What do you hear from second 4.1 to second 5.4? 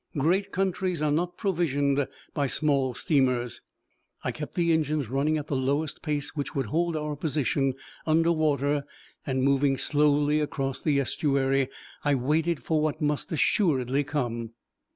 I kept the engines running